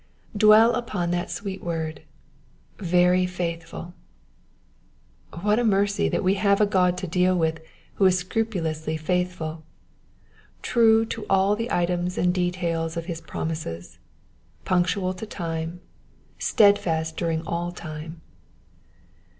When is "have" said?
6.41-6.59